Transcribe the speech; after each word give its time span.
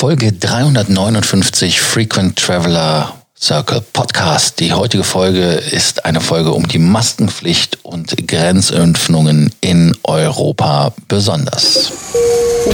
Folge 0.00 0.32
359 0.32 1.78
Frequent 1.78 2.34
Traveler 2.34 3.12
Circle 3.38 3.82
Podcast. 3.92 4.58
Die 4.58 4.72
heutige 4.72 5.04
Folge 5.04 5.42
ist 5.42 6.06
eine 6.06 6.22
Folge 6.22 6.52
um 6.52 6.66
die 6.66 6.78
Maskenpflicht 6.78 7.84
und 7.84 8.26
Grenzöffnungen 8.26 9.52
in 9.60 9.94
Europa 10.04 10.94
besonders. 11.06 11.92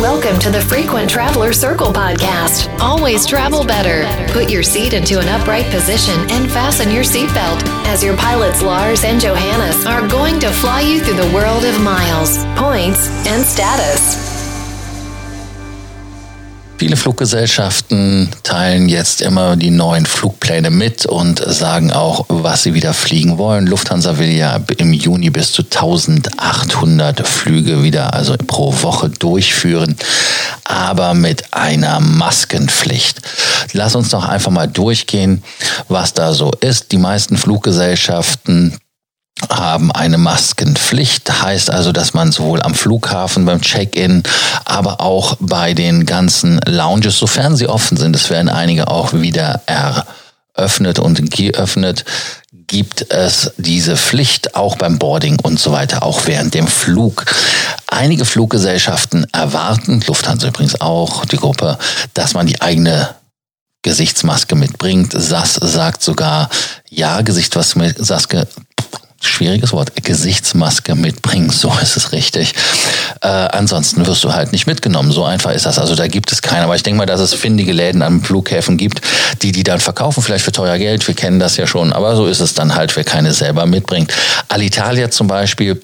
Welcome 0.00 0.38
to 0.38 0.52
the 0.52 0.60
Frequent 0.60 1.10
Traveler 1.10 1.52
Circle 1.52 1.92
podcast. 1.92 2.70
Always 2.78 3.26
travel 3.26 3.64
better. 3.64 4.06
Put 4.32 4.48
your 4.48 4.62
seat 4.62 4.92
into 4.92 5.18
an 5.18 5.26
upright 5.28 5.68
position 5.72 6.14
and 6.30 6.48
fasten 6.48 6.92
your 6.92 7.02
seatbelt 7.02 7.60
as 7.92 8.04
your 8.04 8.16
pilots 8.16 8.62
Lars 8.62 9.02
and 9.02 9.20
Johannes 9.20 9.84
are 9.84 10.06
going 10.06 10.38
to 10.38 10.50
fly 10.52 10.82
you 10.82 11.00
through 11.00 11.20
the 11.20 11.34
world 11.34 11.64
of 11.64 11.76
miles, 11.82 12.38
points, 12.54 13.10
and 13.26 13.44
status. 13.44 14.35
Viele 16.78 16.96
Fluggesellschaften 16.96 18.28
teilen 18.42 18.90
jetzt 18.90 19.22
immer 19.22 19.56
die 19.56 19.70
neuen 19.70 20.04
Flugpläne 20.04 20.70
mit 20.70 21.06
und 21.06 21.38
sagen 21.38 21.90
auch, 21.90 22.26
was 22.28 22.64
sie 22.64 22.74
wieder 22.74 22.92
fliegen 22.92 23.38
wollen. 23.38 23.66
Lufthansa 23.66 24.18
will 24.18 24.30
ja 24.30 24.60
im 24.76 24.92
Juni 24.92 25.30
bis 25.30 25.52
zu 25.52 25.62
1800 25.62 27.26
Flüge 27.26 27.82
wieder, 27.82 28.12
also 28.12 28.34
pro 28.46 28.74
Woche 28.82 29.08
durchführen, 29.08 29.96
aber 30.64 31.14
mit 31.14 31.54
einer 31.54 31.98
Maskenpflicht. 32.00 33.22
Lass 33.72 33.94
uns 33.94 34.10
doch 34.10 34.28
einfach 34.28 34.52
mal 34.52 34.68
durchgehen, 34.68 35.42
was 35.88 36.12
da 36.12 36.34
so 36.34 36.50
ist. 36.60 36.92
Die 36.92 36.98
meisten 36.98 37.38
Fluggesellschaften 37.38 38.76
haben 39.56 39.92
eine 39.92 40.18
Maskenpflicht, 40.18 41.42
heißt 41.42 41.70
also, 41.70 41.92
dass 41.92 42.14
man 42.14 42.32
sowohl 42.32 42.62
am 42.62 42.74
Flughafen 42.74 43.44
beim 43.44 43.60
Check-in, 43.60 44.22
aber 44.64 45.00
auch 45.00 45.36
bei 45.40 45.74
den 45.74 46.06
ganzen 46.06 46.60
Lounges, 46.66 47.18
sofern 47.18 47.56
sie 47.56 47.68
offen 47.68 47.96
sind, 47.96 48.16
es 48.16 48.30
werden 48.30 48.48
einige 48.48 48.88
auch 48.88 49.12
wieder 49.12 49.62
eröffnet 49.66 50.98
und 50.98 51.30
geöffnet, 51.30 52.04
gibt 52.66 53.12
es 53.12 53.52
diese 53.56 53.96
Pflicht 53.96 54.56
auch 54.56 54.76
beim 54.76 54.98
Boarding 54.98 55.38
und 55.42 55.60
so 55.60 55.72
weiter, 55.72 56.02
auch 56.02 56.26
während 56.26 56.54
dem 56.54 56.66
Flug. 56.66 57.24
Einige 57.86 58.24
Fluggesellschaften 58.24 59.26
erwarten, 59.32 60.02
Lufthansa 60.06 60.48
übrigens 60.48 60.80
auch, 60.80 61.24
die 61.24 61.36
Gruppe, 61.36 61.78
dass 62.14 62.34
man 62.34 62.46
die 62.46 62.60
eigene 62.60 63.14
Gesichtsmaske 63.82 64.56
mitbringt. 64.56 65.12
SAS 65.12 65.54
sagt 65.54 66.02
sogar, 66.02 66.50
ja, 66.90 67.20
Gesichtsmaske 67.20 67.94
schwieriges 69.28 69.72
Wort, 69.72 69.92
Gesichtsmaske 70.02 70.94
mitbringen, 70.94 71.50
so 71.50 71.72
ist 71.82 71.96
es 71.96 72.12
richtig. 72.12 72.54
Äh, 73.20 73.28
ansonsten 73.28 74.06
wirst 74.06 74.24
du 74.24 74.32
halt 74.32 74.52
nicht 74.52 74.66
mitgenommen. 74.66 75.12
So 75.12 75.24
einfach 75.24 75.52
ist 75.52 75.66
das. 75.66 75.78
Also 75.78 75.94
da 75.94 76.06
gibt 76.06 76.32
es 76.32 76.42
keine. 76.42 76.64
Aber 76.64 76.76
ich 76.76 76.82
denke 76.82 76.98
mal, 76.98 77.06
dass 77.06 77.20
es 77.20 77.34
findige 77.34 77.72
Läden 77.72 78.02
an 78.02 78.22
Flughäfen 78.22 78.76
gibt, 78.76 79.00
die 79.42 79.52
die 79.52 79.62
dann 79.62 79.80
verkaufen, 79.80 80.22
vielleicht 80.22 80.44
für 80.44 80.52
teuer 80.52 80.78
Geld. 80.78 81.06
Wir 81.06 81.14
kennen 81.14 81.40
das 81.40 81.56
ja 81.56 81.66
schon. 81.66 81.92
Aber 81.92 82.16
so 82.16 82.26
ist 82.26 82.40
es 82.40 82.54
dann 82.54 82.74
halt, 82.74 82.94
wer 82.96 83.04
keine 83.04 83.32
selber 83.32 83.66
mitbringt. 83.66 84.12
Alitalia 84.48 85.10
zum 85.10 85.26
Beispiel, 85.26 85.82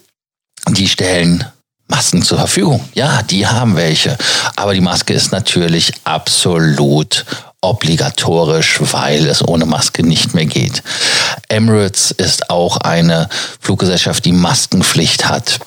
die 0.68 0.88
stellen 0.88 1.44
Masken 1.88 2.22
zur 2.22 2.38
Verfügung. 2.38 2.82
Ja, 2.94 3.22
die 3.22 3.46
haben 3.46 3.77
welche. 3.77 4.16
Aber 4.56 4.74
die 4.74 4.80
Maske 4.80 5.12
ist 5.12 5.32
natürlich 5.32 5.92
absolut 6.04 7.24
obligatorisch, 7.62 8.80
weil 8.80 9.27
es 9.27 9.46
ohne 9.46 9.64
Maske 9.64 10.02
nicht 10.02 10.34
mehr 10.34 10.46
geht. 10.46 10.82
Emirates 11.48 12.10
ist 12.10 12.50
auch 12.50 12.77
eine 12.77 13.28
Fluggesellschaft, 13.60 14.24
die 14.24 14.32
Maskenpflicht 14.32 15.28
hat. 15.28 15.60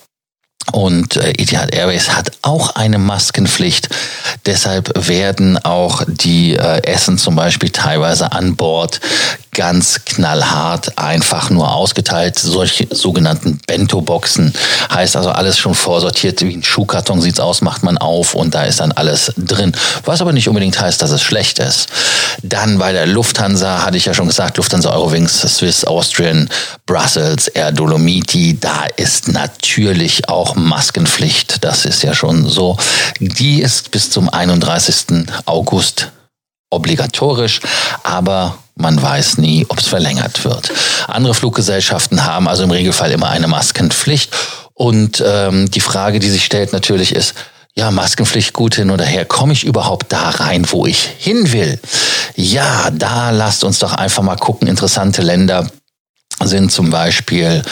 Und 0.71 1.15
äh, 1.15 1.29
Etihad 1.31 1.73
Airways 1.73 2.09
hat 2.09 2.31
auch 2.41 2.75
eine 2.75 2.97
Maskenpflicht. 2.97 3.89
Deshalb 4.45 5.07
werden 5.07 5.57
auch 5.63 6.03
die 6.07 6.55
äh, 6.55 6.81
Essen 6.83 7.17
zum 7.17 7.35
Beispiel 7.35 7.69
teilweise 7.69 8.31
an 8.31 8.55
Bord 8.55 8.99
ganz 9.55 10.01
knallhart 10.05 10.97
einfach 10.97 11.49
nur 11.49 11.73
ausgeteilt. 11.73 12.37
Solche 12.37 12.87
sogenannten 12.93 13.59
Bento-Boxen 13.65 14.53
heißt 14.93 15.15
also 15.15 15.31
alles 15.31 15.57
schon 15.57 15.73
vorsortiert. 15.73 16.41
Wie 16.41 16.55
ein 16.55 16.63
Schuhkarton 16.63 17.21
sieht's 17.21 17.39
aus, 17.39 17.61
macht 17.61 17.83
man 17.83 17.97
auf 17.97 18.35
und 18.35 18.53
da 18.53 18.63
ist 18.63 18.81
dann 18.81 18.91
alles 18.91 19.31
drin. 19.37 19.75
Was 20.03 20.21
aber 20.21 20.33
nicht 20.33 20.47
unbedingt 20.47 20.79
heißt, 20.79 21.01
dass 21.01 21.11
es 21.11 21.23
schlecht 21.23 21.59
ist. 21.59 21.87
Dann 22.43 22.77
bei 22.77 22.91
der 22.91 23.07
Lufthansa 23.07 23.83
hatte 23.83 23.97
ich 23.97 24.05
ja 24.05 24.13
schon 24.13 24.27
gesagt, 24.27 24.57
Lufthansa 24.57 24.91
Eurowings, 24.91 25.41
Swiss, 25.41 25.85
Austrian, 25.85 26.49
Brussels, 26.85 27.47
Air 27.47 27.71
Dolomiti, 27.71 28.59
da 28.59 28.85
ist 28.97 29.29
natürlich 29.29 30.27
auch 30.27 30.55
Maskenpflicht. 30.55 31.63
Das 31.63 31.85
ist 31.85 32.03
ja 32.03 32.13
schon 32.13 32.47
so. 32.49 32.77
Die 33.19 33.61
ist 33.61 33.91
bis 33.91 34.11
zum 34.11 34.29
31. 34.29 35.27
August 35.45 36.11
obligatorisch, 36.69 37.61
aber 38.03 38.57
man 38.75 39.01
weiß 39.01 39.37
nie, 39.37 39.65
ob 39.69 39.79
es 39.79 39.87
verlängert 39.87 40.43
wird. 40.43 40.71
Andere 41.07 41.33
Fluggesellschaften 41.33 42.25
haben 42.25 42.47
also 42.47 42.63
im 42.63 42.71
Regelfall 42.71 43.11
immer 43.11 43.29
eine 43.29 43.47
Maskenpflicht. 43.47 44.35
Und 44.73 45.23
ähm, 45.25 45.71
die 45.71 45.79
Frage, 45.79 46.19
die 46.19 46.29
sich 46.29 46.43
stellt 46.43 46.73
natürlich 46.73 47.15
ist, 47.15 47.33
ja, 47.77 47.91
Maskenpflicht 47.91 48.53
gut 48.53 48.75
hin 48.75 48.89
oder 48.89 49.05
her. 49.05 49.25
Komme 49.25 49.53
ich 49.53 49.65
überhaupt 49.65 50.11
da 50.11 50.29
rein, 50.29 50.65
wo 50.71 50.85
ich 50.85 50.99
hin 51.17 51.51
will? 51.51 51.79
Ja, 52.35 52.89
da 52.91 53.31
lasst 53.31 53.63
uns 53.63 53.79
doch 53.79 53.93
einfach 53.93 54.23
mal 54.23 54.37
gucken. 54.37 54.67
Interessante 54.67 55.21
Länder 55.21 55.69
sind 56.43 56.71
zum 56.71 56.89
Beispiel 56.89 57.63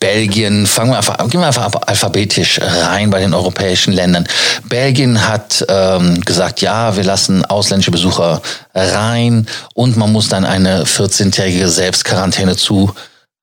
Belgien, 0.00 0.66
fangen 0.66 0.90
wir 0.90 0.96
einfach, 0.96 1.18
gehen 1.28 1.40
wir 1.40 1.46
einfach 1.46 1.70
alphabetisch 1.86 2.60
rein 2.60 3.10
bei 3.10 3.20
den 3.20 3.34
europäischen 3.34 3.92
Ländern. 3.92 4.26
Belgien 4.68 5.28
hat 5.28 5.64
ähm, 5.68 6.20
gesagt, 6.22 6.60
ja, 6.60 6.96
wir 6.96 7.04
lassen 7.04 7.44
ausländische 7.44 7.90
Besucher 7.90 8.40
rein 8.74 9.46
und 9.74 9.96
man 9.96 10.12
muss 10.12 10.28
dann 10.28 10.44
eine 10.44 10.84
14-tägige 10.84 11.68
Selbstquarantäne 11.68 12.56
zu 12.56 12.94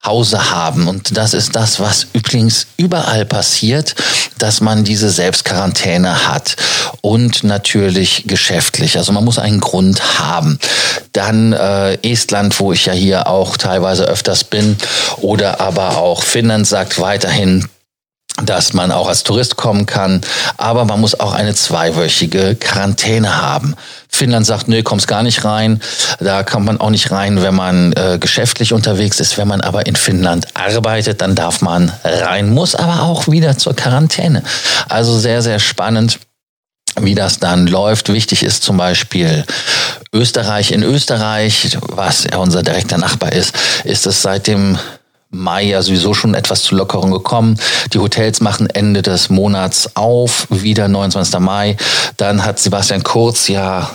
Hause 0.06 0.50
haben. 0.50 0.88
Und 0.88 1.16
das 1.16 1.34
ist 1.34 1.56
das, 1.56 1.80
was 1.80 2.08
übrigens 2.14 2.68
überall 2.78 3.26
passiert, 3.26 3.96
dass 4.40 4.60
man 4.60 4.84
diese 4.84 5.10
Selbstquarantäne 5.10 6.28
hat. 6.28 6.56
Und 7.02 7.44
natürlich 7.44 8.24
geschäftlich. 8.26 8.98
Also 8.98 9.12
man 9.12 9.24
muss 9.24 9.38
einen 9.38 9.60
Grund 9.60 10.20
haben. 10.20 10.58
Dann 11.14 11.54
äh, 11.54 11.96
Estland, 12.02 12.60
wo 12.60 12.74
ich 12.74 12.86
ja 12.86 12.94
hier 12.94 13.28
auch 13.28 13.58
teilweise 13.58 14.06
öfters 14.06 14.44
bin. 14.44 14.78
Oder 15.18 15.60
aber 15.60 15.98
auch 15.98 16.24
Finnland 16.24 16.66
sagt 16.66 17.00
weiterhin, 17.00 17.68
dass 18.44 18.74
man 18.74 18.92
auch 18.92 19.08
als 19.08 19.24
Tourist 19.24 19.56
kommen 19.56 19.86
kann, 19.86 20.22
aber 20.58 20.86
man 20.86 21.00
muss 21.00 21.20
auch 21.20 21.34
eine 21.34 21.54
zweiwöchige 21.56 22.56
Quarantäne 22.56 23.42
haben. 23.42 23.76
Finnland 24.10 24.46
sagt, 24.46 24.68
nö, 24.68 24.84
kommst 24.84 25.08
gar 25.08 25.24
nicht 25.24 25.46
rein. 25.46 25.82
Da 26.20 26.44
kommt 26.44 26.66
man 26.66 26.80
auch 26.80 26.90
nicht 26.90 27.12
rein, 27.12 27.42
wenn 27.42 27.56
man 27.56 27.94
äh, 27.94 28.18
geschäftlich 28.20 28.74
unterwegs 28.74 29.20
ist. 29.20 29.38
Wenn 29.38 29.48
man 29.48 29.62
aber 29.62 29.86
in 29.86 29.96
Finnland 29.96 30.48
arbeitet, 30.54 31.22
dann 31.22 31.36
darf 31.36 31.62
man 31.62 31.92
rein, 32.04 32.50
muss 32.50 32.76
aber 32.76 33.04
auch 33.04 33.28
wieder 33.28 33.58
zur 33.58 33.76
Quarantäne. 33.76 34.44
Also 34.90 35.18
sehr, 35.18 35.42
sehr 35.42 35.60
spannend 35.60 36.20
wie 37.00 37.16
das 37.16 37.40
dann 37.40 37.68
läuft. 37.68 38.12
Wichtig 38.12 38.44
ist 38.44 38.64
zum 38.64 38.78
Beispiel 38.78 39.46
Österreich. 40.14 40.72
In 40.72 40.84
Österreich, 40.84 41.78
was 41.82 42.26
ja 42.26 42.38
unser 42.38 42.64
direkter 42.64 42.98
Nachbar 42.98 43.32
ist, 43.32 43.56
ist 43.86 44.06
es 44.08 44.22
seit 44.22 44.48
dem 44.48 44.78
Mai 45.32 45.64
ja 45.64 45.82
sowieso 45.82 46.14
schon 46.14 46.34
etwas 46.34 46.62
zu 46.64 46.76
Lockerung 46.76 47.12
gekommen. 47.12 47.58
Die 47.94 48.00
Hotels 48.00 48.42
machen 48.42 48.70
Ende 48.70 49.02
des 49.02 49.30
Monats 49.30 49.96
auf, 49.96 50.48
wieder 50.50 50.88
29. 50.88 51.40
Mai. 51.40 51.78
Dann 52.18 52.44
hat 52.44 52.60
Sebastian 52.60 53.04
Kurz 53.04 53.48
ja 53.48 53.90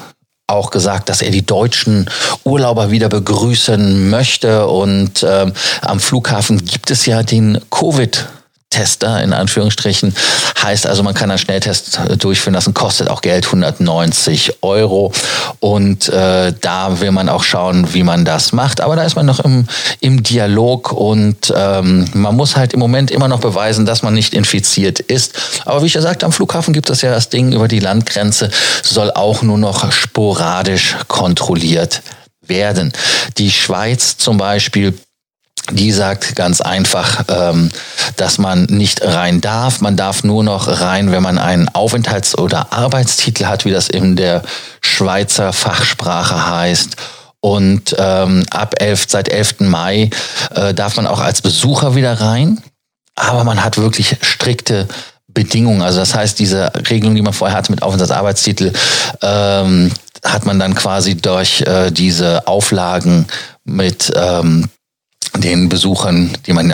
auch 0.47 0.71
gesagt, 0.71 1.09
dass 1.09 1.23
er 1.23 1.31
die 1.31 1.45
deutschen 1.45 2.09
Urlauber 2.45 2.91
wieder 2.91 3.09
begrüßen 3.09 4.09
möchte. 4.09 4.67
Und 4.67 5.27
ähm, 5.29 5.53
am 5.83 6.01
Flughafen 6.01 6.65
gibt 6.65 6.91
es 6.91 7.07
ja 7.07 7.23
den 7.23 7.61
Covid 7.71 8.27
Tester 8.71 9.23
in 9.23 9.33
Anführungsstrichen. 9.33 10.15
Heißt 10.63 10.87
also, 10.87 11.03
man 11.03 11.15
kann 11.15 11.31
einen 11.31 11.39
Schnelltest 11.39 11.99
äh, 11.99 12.17
durchführen 12.17 12.55
lassen, 12.55 12.75
kostet 12.75 13.09
auch 13.09 13.23
Geld, 13.23 13.47
190 13.47 14.63
Euro. 14.63 15.13
Und 15.61 16.09
äh, 16.09 16.53
da 16.61 17.01
will 17.01 17.13
man 17.13 17.29
auch 17.29 17.45
schauen, 17.45 17.95
wie 17.95 18.03
man 18.03 18.25
das 18.25 18.53
macht. 18.53 18.81
Aber 18.81 18.97
da 18.97 19.05
ist 19.05 19.15
man 19.15 19.25
noch 19.25 19.41
im, 19.41 19.67
im 20.01 20.23
Dialog 20.23 20.93
und 20.93 21.53
ähm, 21.57 22.09
man 22.15 22.35
muss 22.35 22.57
halt 22.57 22.73
im 22.73 22.81
Moment 22.81 23.11
immer 23.11 23.29
noch 23.29 23.41
beweisen, 23.41 23.87
dass 23.87 24.03
man 24.03 24.15
nicht 24.15 24.35
infiziert 24.35 24.99
ist. 24.99 25.35
Aber 25.65 25.83
wie 25.83 25.87
ich 25.87 25.95
ja 25.95 26.03
sagte, 26.03 26.27
am 26.27 26.33
Flughafen 26.33 26.75
gibt 26.75 26.91
es 26.91 27.03
ja 27.03 27.11
das 27.11 27.29
Ding 27.29 27.53
über 27.53 27.69
die 27.69 27.81
Landgrenze, 27.81 28.51
soll 28.83 29.13
auch 29.13 29.43
nur 29.43 29.59
noch 29.59 29.93
sporadisch 29.93 30.97
kontrolliert 31.07 32.03
werden. 32.43 32.93
Die 33.39 33.51
Schweiz 33.51 34.17
zum 34.17 34.39
Beispiel 34.39 34.95
die 35.73 35.91
sagt 35.91 36.37
ganz 36.37 36.61
einfach, 36.61 37.25
ähm, 37.29 37.71
dass 38.17 38.39
man 38.39 38.65
nicht 38.65 39.03
rein 39.03 39.41
darf. 39.41 39.81
Man 39.81 39.97
darf 39.97 40.25
nur 40.25 40.45
noch 40.45 40.81
rein, 40.81 41.11
wenn 41.13 41.23
man 41.23 41.39
einen 41.39 41.69
Aufenthalts- 41.69 42.37
oder 42.37 42.73
Arbeitstitel 42.73 43.47
hat, 43.47 43.65
wie 43.65 43.71
das 43.71 43.89
in 43.89 44.17
der 44.17 44.43
Schweizer 44.81 45.53
Fachsprache 45.53 46.51
heißt. 46.51 46.97
Und 47.41 47.95
ähm, 47.99 48.45
ab 48.51 48.75
11, 48.81 49.05
seit 49.09 49.29
11. 49.29 49.61
Mai 49.61 50.11
äh, 50.55 50.75
darf 50.75 50.97
man 50.97 51.07
auch 51.07 51.21
als 51.21 51.43
Besucher 51.43 51.95
wieder 51.95 52.21
rein. 52.21 52.61
Aber 53.15 53.45
man 53.45 53.63
hat 53.63 53.79
wirklich 53.79 54.17
strikte 54.23 54.89
Bedingungen. 55.29 55.83
Also 55.83 56.01
das 56.01 56.15
heißt, 56.15 56.39
diese 56.39 56.73
Regelung, 56.91 57.15
die 57.15 57.23
man 57.23 57.33
vorher 57.33 57.57
hatte 57.57 57.71
mit 57.71 57.83
Aufenthaltsarbeitstitel, 57.83 58.73
ähm, 59.23 59.93
hat 60.25 60.47
man 60.47 60.59
dann 60.59 60.75
quasi 60.75 61.17
durch 61.17 61.61
äh, 61.61 61.91
diese 61.91 62.47
Auflagen 62.47 63.27
mit 63.65 64.13
ähm, 64.17 64.69
den 65.37 65.69
Besuchern, 65.69 66.37
die 66.47 66.53
man 66.53 66.73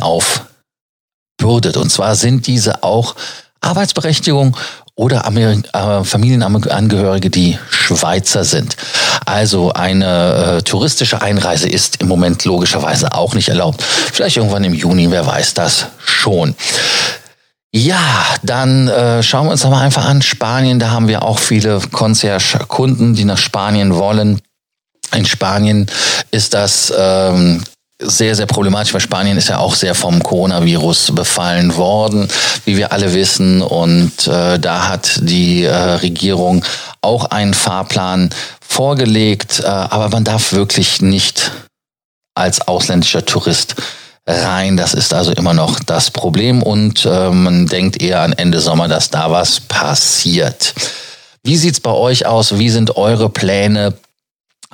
aufbürdet. 1.43 1.77
Und 1.77 1.91
zwar 1.91 2.15
sind 2.15 2.47
diese 2.47 2.83
auch 2.83 3.15
Arbeitsberechtigung 3.61 4.57
oder 4.95 5.25
Ameri 5.25 5.63
äh, 5.73 6.05
Familienangehörige, 6.05 7.31
die 7.31 7.59
Schweizer 7.71 8.45
sind. 8.45 8.77
Also 9.25 9.73
eine 9.73 10.59
äh, 10.59 10.63
touristische 10.63 11.23
Einreise 11.23 11.69
ist 11.69 12.01
im 12.03 12.09
Moment 12.09 12.45
logischerweise 12.45 13.15
auch 13.15 13.35
nicht 13.35 13.49
erlaubt. 13.49 13.83
Vielleicht 13.83 14.37
irgendwann 14.37 14.65
im 14.65 14.75
Juni, 14.75 15.11
wer 15.11 15.27
weiß 15.27 15.55
das 15.55 15.87
schon. 16.05 16.55
Ja, 17.75 18.01
dann 18.43 18.89
äh, 18.89 19.23
schauen 19.23 19.47
wir 19.47 19.53
uns 19.53 19.65
aber 19.65 19.79
einfach 19.79 20.05
an 20.05 20.21
Spanien. 20.21 20.79
Da 20.79 20.91
haben 20.91 21.09
wir 21.09 21.23
auch 21.23 21.39
viele 21.39 21.81
Concierge-Kunden, 21.81 23.15
die 23.15 23.25
nach 23.25 23.39
Spanien 23.39 23.95
wollen. 23.95 24.41
In 25.15 25.25
Spanien 25.25 25.87
ist 26.31 26.53
das 26.53 26.93
ähm, 26.97 27.63
sehr, 28.03 28.35
sehr 28.35 28.47
problematisch, 28.47 28.93
weil 28.93 29.01
Spanien 29.01 29.37
ist 29.37 29.49
ja 29.49 29.59
auch 29.59 29.75
sehr 29.75 29.95
vom 29.95 30.23
Coronavirus 30.23 31.13
befallen 31.15 31.77
worden, 31.77 32.29
wie 32.65 32.77
wir 32.77 32.93
alle 32.93 33.15
wissen. 33.15 33.63
Und 33.63 34.27
äh, 34.27 34.59
da 34.59 34.89
hat 34.89 35.21
die 35.23 35.65
äh, 35.65 35.75
Regierung 35.75 36.65
auch 37.01 37.27
einen 37.27 37.55
Fahrplan 37.55 38.31
vorgelegt, 38.61 39.61
äh, 39.61 39.67
aber 39.67 40.09
man 40.09 40.25
darf 40.25 40.53
wirklich 40.53 41.01
nicht 41.01 41.53
als 42.35 42.61
ausländischer 42.67 43.25
Tourist 43.25 43.77
rein. 44.27 44.77
Das 44.77 44.95
ist 44.95 45.13
also 45.13 45.33
immer 45.33 45.55
noch 45.55 45.81
das 45.81 46.11
Problem 46.11 46.63
und 46.63 47.05
äh, 47.05 47.31
man 47.31 47.67
denkt 47.67 48.01
eher 48.01 48.21
an 48.21 48.33
Ende 48.33 48.61
Sommer, 48.61 48.89
dass 48.89 49.11
da 49.11 49.31
was 49.31 49.61
passiert. 49.61 50.75
Wie 51.43 51.57
sieht's 51.57 51.81
bei 51.81 51.91
euch 51.91 52.27
aus? 52.27 52.59
Wie 52.59 52.71
sind 52.71 52.97
eure 52.97 53.29
Pläne? 53.29 53.95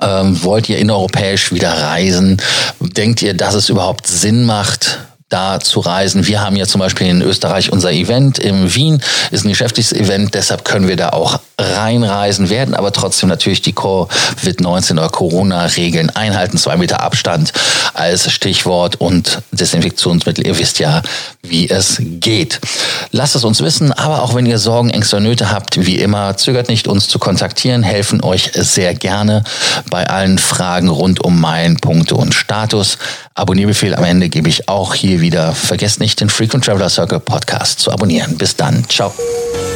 Ähm, 0.00 0.42
wollt 0.44 0.68
ihr 0.68 0.78
innereuropäisch 0.78 1.52
wieder 1.52 1.72
reisen? 1.72 2.40
Denkt 2.80 3.22
ihr, 3.22 3.34
dass 3.34 3.54
es 3.54 3.68
überhaupt 3.68 4.06
Sinn 4.06 4.44
macht, 4.44 4.98
da 5.28 5.60
zu 5.60 5.80
reisen. 5.80 6.26
Wir 6.26 6.40
haben 6.40 6.56
ja 6.56 6.66
zum 6.66 6.80
Beispiel 6.80 7.06
in 7.06 7.20
Österreich 7.20 7.70
unser 7.70 7.92
Event 7.92 8.38
in 8.38 8.74
Wien, 8.74 9.02
ist 9.30 9.44
ein 9.44 9.50
geschäftliches 9.50 9.92
Event, 9.92 10.34
deshalb 10.34 10.64
können 10.64 10.88
wir 10.88 10.96
da 10.96 11.10
auch 11.10 11.40
reinreisen, 11.58 12.48
werden 12.48 12.74
aber 12.74 12.92
trotzdem 12.92 13.28
natürlich 13.28 13.60
die 13.60 13.74
Covid-19 13.74 14.92
oder 14.92 15.10
Corona-Regeln 15.10 16.10
einhalten. 16.10 16.56
Zwei 16.56 16.76
Meter 16.76 17.00
Abstand 17.02 17.52
als 17.92 18.30
Stichwort 18.30 18.96
und 19.00 19.42
Desinfektionsmittel. 19.50 20.46
Ihr 20.46 20.58
wisst 20.58 20.78
ja, 20.78 21.02
wie 21.42 21.68
es 21.68 22.00
geht. 22.00 22.60
Lasst 23.10 23.36
es 23.36 23.44
uns 23.44 23.62
wissen, 23.62 23.92
aber 23.92 24.22
auch 24.22 24.34
wenn 24.34 24.46
ihr 24.46 24.58
Sorgen, 24.58 24.90
Ängste 24.90 25.16
und 25.16 25.22
Nöte 25.22 25.50
habt, 25.50 25.84
wie 25.86 25.96
immer, 25.98 26.36
zögert 26.36 26.68
nicht, 26.68 26.88
uns 26.88 27.08
zu 27.08 27.18
kontaktieren, 27.18 27.82
helfen 27.82 28.22
euch 28.22 28.50
sehr 28.54 28.94
gerne 28.94 29.44
bei 29.90 30.08
allen 30.08 30.38
Fragen 30.38 30.88
rund 30.88 31.20
um 31.24 31.40
Meilen, 31.40 31.76
Punkte 31.76 32.14
und 32.14 32.34
Status. 32.34 32.98
Abonnierbefehl 33.34 33.94
am 33.94 34.04
Ende 34.04 34.28
gebe 34.28 34.48
ich 34.48 34.68
auch 34.68 34.94
hier 34.94 35.20
wieder. 35.20 35.54
Vergesst 35.54 36.00
nicht, 36.00 36.20
den 36.20 36.28
Frequent 36.28 36.64
Traveler 36.64 36.88
Circle 36.88 37.20
Podcast 37.20 37.80
zu 37.80 37.90
abonnieren. 37.92 38.36
Bis 38.36 38.56
dann. 38.56 38.84
Ciao. 38.88 39.12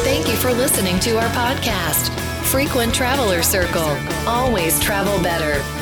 Thank 0.05 0.29
you 0.29 0.37
for 0.37 0.53
listening 0.53 0.99
to 1.01 1.11
our 1.17 1.31
podcast, 1.31 2.11
Frequent 2.45 2.95
Traveler 2.95 3.43
Circle. 3.43 3.97
Always 4.27 4.79
travel 4.81 5.19
better. 5.23 5.82